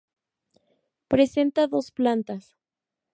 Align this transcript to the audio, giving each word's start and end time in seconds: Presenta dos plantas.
Presenta 1.07 1.67
dos 1.67 1.91
plantas. 1.91 2.43